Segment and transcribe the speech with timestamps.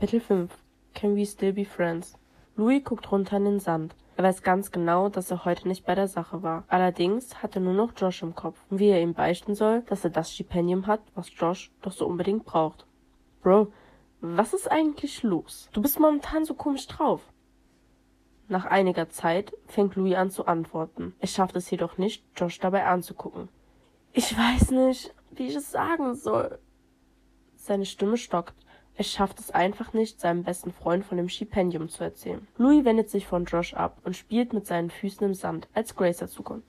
[0.00, 0.50] Kapitel 5
[0.94, 2.16] Can We Still Be Friends?
[2.56, 3.94] Louis guckt runter in den Sand.
[4.16, 6.64] Er weiß ganz genau, dass er heute nicht bei der Sache war.
[6.68, 10.02] Allerdings hat er nur noch Josh im Kopf und wie er ihm beichten soll, dass
[10.02, 12.86] er das Stipendium hat, was Josh doch so unbedingt braucht.
[13.42, 13.74] Bro,
[14.22, 15.68] was ist eigentlich los?
[15.74, 17.20] Du bist momentan so komisch drauf.
[18.48, 21.14] Nach einiger Zeit fängt Louis an zu antworten.
[21.18, 23.50] Er schafft es jedoch nicht, Josh dabei anzugucken.
[24.14, 26.58] Ich weiß nicht, wie ich es sagen soll.
[27.54, 28.54] Seine Stimme stockt.
[28.96, 32.46] Er schafft es einfach nicht, seinem besten Freund von dem Stipendium zu erzählen.
[32.56, 36.18] Louis wendet sich von Josh ab und spielt mit seinen Füßen im Sand, als Grace
[36.18, 36.64] dazukommt.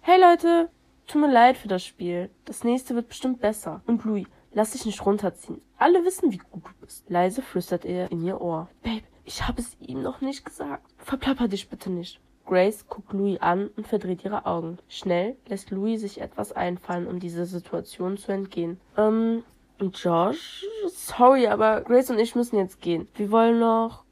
[0.00, 0.70] Hey Leute,
[1.06, 2.30] tut mir leid für das Spiel.
[2.44, 3.82] Das nächste wird bestimmt besser.
[3.86, 5.60] Und Louis, lass dich nicht runterziehen.
[5.76, 7.08] Alle wissen, wie gut du bist.
[7.08, 8.68] Leise flüstert er in ihr Ohr.
[8.82, 10.90] Babe, ich habe es ihm noch nicht gesagt.
[10.98, 12.20] Verplapper dich bitte nicht.
[12.48, 14.78] Grace guckt Louis an und verdreht ihre Augen.
[14.88, 18.80] Schnell lässt Louis sich etwas einfallen, um dieser Situation zu entgehen.
[18.96, 19.44] Ähm,
[19.92, 20.64] Josh?
[20.88, 23.08] Sorry, aber Grace und ich müssen jetzt gehen.
[23.14, 24.04] Wir wollen noch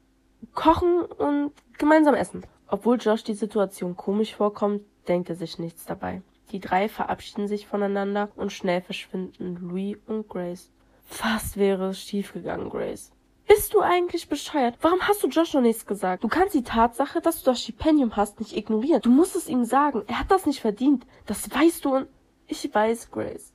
[0.53, 2.43] kochen und gemeinsam essen.
[2.67, 6.21] Obwohl Josh die Situation komisch vorkommt, denkt er sich nichts dabei.
[6.51, 10.71] Die drei verabschieden sich voneinander und schnell verschwinden Louis und Grace.
[11.05, 13.11] Fast wäre es schiefgegangen, Grace.
[13.47, 14.77] Bist du eigentlich bescheuert?
[14.81, 16.23] Warum hast du Josh noch nichts gesagt?
[16.23, 19.01] Du kannst die Tatsache, dass du das Stipendium hast, nicht ignorieren.
[19.01, 20.03] Du musst es ihm sagen.
[20.07, 21.05] Er hat das nicht verdient.
[21.25, 22.07] Das weißt du und...
[22.49, 23.53] Ich weiß, Grace.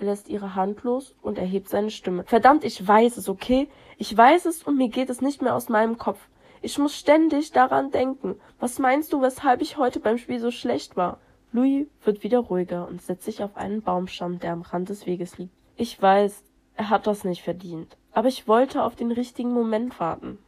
[0.00, 2.24] Er lässt ihre Hand los und erhebt seine Stimme.
[2.24, 3.68] Verdammt, ich weiß es, okay?
[3.98, 6.18] Ich weiß es und mir geht es nicht mehr aus meinem Kopf.
[6.62, 8.36] Ich muss ständig daran denken.
[8.58, 11.18] Was meinst du, weshalb ich heute beim Spiel so schlecht war?
[11.52, 15.36] Louis wird wieder ruhiger und setzt sich auf einen Baumstamm, der am Rand des Weges
[15.36, 15.52] liegt.
[15.76, 16.44] Ich weiß,
[16.76, 17.98] er hat das nicht verdient.
[18.12, 20.38] Aber ich wollte auf den richtigen Moment warten.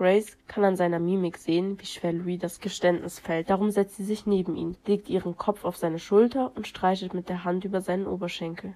[0.00, 3.50] Grace kann an seiner Mimik sehen, wie schwer Louis das Geständnis fällt.
[3.50, 7.28] Darum setzt sie sich neben ihn, legt ihren Kopf auf seine Schulter und streichelt mit
[7.28, 8.72] der Hand über seinen Oberschenkel.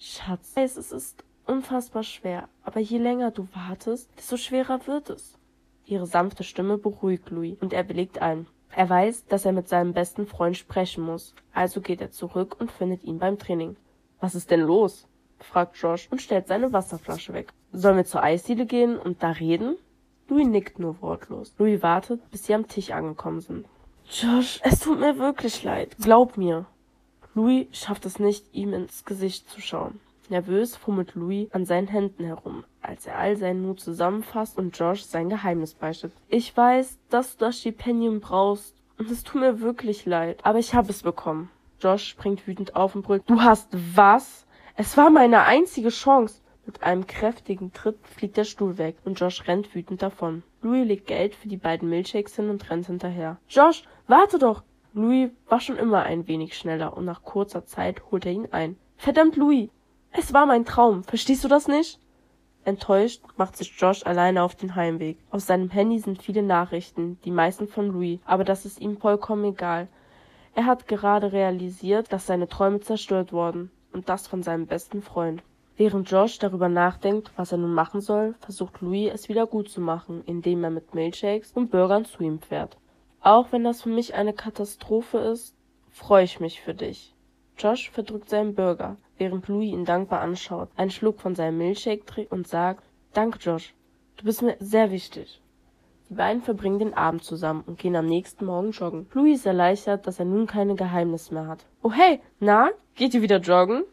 [0.00, 5.38] Schatz, es ist unfassbar schwer, aber je länger du wartest, desto schwerer wird es.
[5.86, 8.48] Ihre sanfte Stimme beruhigt Louis und er willigt ein.
[8.74, 12.72] Er weiß, dass er mit seinem besten Freund sprechen muss, also geht er zurück und
[12.72, 13.76] findet ihn beim Training.
[14.18, 15.06] Was ist denn los?
[15.38, 17.52] fragt Josh und stellt seine Wasserflasche weg.
[17.70, 19.76] Sollen wir zur Eisdiele gehen und da reden?
[20.28, 21.54] Louis nickt nur wortlos.
[21.58, 23.66] Louis wartet, bis sie am Tisch angekommen sind.
[24.08, 25.96] Josh, es tut mir wirklich leid.
[26.00, 26.66] Glaub mir.
[27.34, 30.00] Louis schafft es nicht, ihm ins Gesicht zu schauen.
[30.30, 35.02] Nervös fummelt Louis an seinen Händen herum, als er all seinen Mut zusammenfasst und Josh
[35.02, 36.12] sein Geheimnis beichtet.
[36.28, 40.74] Ich weiß, dass du das Stipendium brauchst und es tut mir wirklich leid, aber ich
[40.74, 41.50] habe es bekommen.
[41.80, 43.24] Josh springt wütend auf und brüllt.
[43.26, 44.46] Du hast was?
[44.76, 46.40] Es war meine einzige Chance.
[46.66, 50.42] Mit einem kräftigen Tritt fliegt der Stuhl weg und Josh rennt wütend davon.
[50.62, 53.38] Louis legt Geld für die beiden Milchshakes hin und rennt hinterher.
[53.48, 54.62] Josh, warte doch!
[54.94, 58.76] Louis war schon immer ein wenig schneller und nach kurzer Zeit holt er ihn ein.
[58.96, 59.68] Verdammt, Louis!
[60.12, 61.02] Es war mein Traum.
[61.02, 62.00] Verstehst du das nicht?
[62.64, 65.18] Enttäuscht macht sich Josh alleine auf den Heimweg.
[65.30, 69.44] Auf seinem Handy sind viele Nachrichten, die meisten von Louis, aber das ist ihm vollkommen
[69.44, 69.88] egal.
[70.54, 75.42] Er hat gerade realisiert, dass seine Träume zerstört wurden und das von seinem besten Freund.
[75.76, 79.80] Während Josh darüber nachdenkt, was er nun machen soll, versucht Louis es wieder gut zu
[79.80, 82.76] machen, indem er mit Milchshakes und Burgern zu ihm fährt.
[83.20, 85.56] Auch wenn das für mich eine Katastrophe ist,
[85.90, 87.12] freue ich mich für dich.
[87.58, 92.30] Josh verdrückt seinen Burger, während Louis ihn dankbar anschaut, einen Schluck von seinem Milchshake trinkt
[92.30, 93.74] und sagt, Danke Josh,
[94.16, 95.40] du bist mir sehr wichtig.
[96.10, 99.08] Die beiden verbringen den Abend zusammen und gehen am nächsten Morgen joggen.
[99.12, 101.64] Louis ist erleichtert, dass er nun keine Geheimnisse mehr hat.
[101.82, 103.84] Oh hey, na, geht ihr wieder joggen?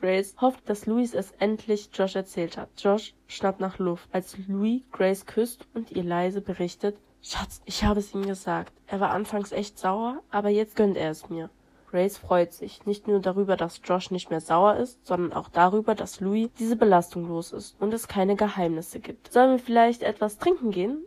[0.00, 2.68] Grace hofft, dass Louis es endlich Josh erzählt hat.
[2.78, 8.00] Josh schnappt nach Luft, als Louis Grace küsst und ihr leise berichtet, Schatz, ich habe
[8.00, 8.72] es ihm gesagt.
[8.86, 11.48] Er war anfangs echt sauer, aber jetzt gönnt er es mir.
[11.90, 15.94] Grace freut sich, nicht nur darüber, dass Josh nicht mehr sauer ist, sondern auch darüber,
[15.94, 19.32] dass Louis diese Belastung los ist und es keine Geheimnisse gibt.
[19.32, 21.04] Sollen wir vielleicht etwas trinken gehen?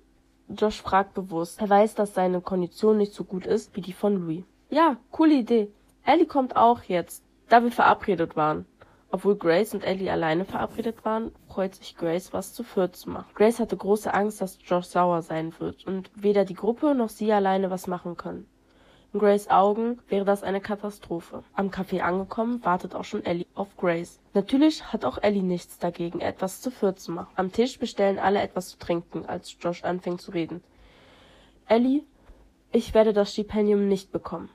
[0.47, 1.61] Josh fragt bewusst.
[1.61, 4.43] Er weiß, dass seine Kondition nicht so gut ist wie die von Louis.
[4.69, 5.71] Ja, coole Idee.
[6.03, 8.65] Ellie kommt auch jetzt, da wir verabredet waren.
[9.09, 13.31] Obwohl Grace und Ellie alleine verabredet waren, freut sich Grace, was zu viert zu machen.
[13.35, 17.31] Grace hatte große Angst, dass Josh sauer sein wird und weder die Gruppe noch sie
[17.31, 18.47] alleine was machen können.
[19.13, 21.43] In Grace Augen wäre das eine Katastrophe.
[21.53, 24.19] Am Café angekommen, wartet auch schon Ellie auf Grace.
[24.33, 27.31] Natürlich hat auch Ellie nichts dagegen, etwas zu viert zu machen.
[27.35, 30.61] Am Tisch bestellen alle etwas zu trinken, als Josh anfängt zu reden.
[31.67, 32.03] Ellie,
[32.73, 34.49] ich werde das Stipendium nicht bekommen.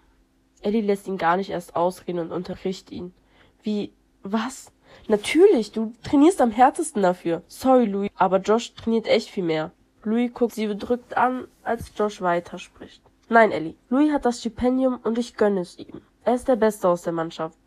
[0.60, 3.14] Ellie lässt ihn gar nicht erst ausreden und unterrichtet ihn.
[3.62, 4.72] Wie was?
[5.08, 7.42] Natürlich, du trainierst am härtesten dafür.
[7.48, 9.72] Sorry, Louis, aber Josh trainiert echt viel mehr.
[10.04, 13.02] Louis guckt sie bedrückt an, als Josh weiterspricht.
[13.28, 13.74] Nein, Ellie.
[13.88, 16.02] Louis hat das Stipendium und ich gönne es ihm.
[16.24, 17.58] Er ist der Beste aus der Mannschaft.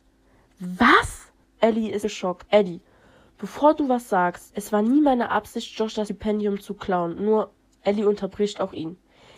[0.60, 1.32] Was?
[1.60, 2.46] Ellie ist geschockt.
[2.50, 2.80] Ellie,
[3.38, 7.52] Bevor du was sagst, es war nie meine Absicht, Josh das Stipendium zu klauen, nur
[7.84, 8.98] Ellie unterbricht auch ihn.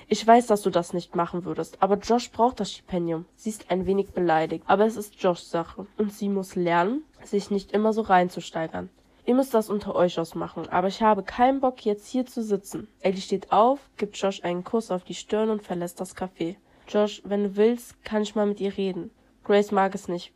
[0.10, 3.26] Ich weiß, dass du das nicht machen würdest, aber Josh braucht das Stipendium.
[3.36, 7.52] Sie ist ein wenig beleidigt, aber es ist Joshs Sache und sie muss lernen, sich
[7.52, 8.90] nicht immer so reinzusteigern.
[9.26, 12.88] Ihr müsst das unter euch ausmachen, aber ich habe keinen Bock, jetzt hier zu sitzen.
[13.02, 16.56] Ellie steht auf, gibt Josh einen Kuss auf die Stirn und verlässt das Café.
[16.88, 19.12] Josh, wenn du willst, kann ich mal mit ihr reden.
[19.44, 20.32] Grace mag es nicht,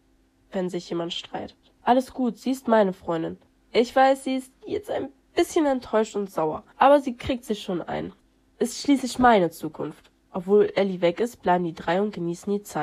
[0.51, 1.55] wenn sich jemand streitet.
[1.83, 3.37] Alles gut, sie ist meine Freundin.
[3.71, 7.81] Ich weiß, sie ist jetzt ein bisschen enttäuscht und sauer, aber sie kriegt sich schon
[7.81, 8.11] ein.
[8.61, 10.11] Ist schließlich meine Zukunft.
[10.31, 12.79] Obwohl Ellie weg ist, bleiben die drei und genießen die Zeit.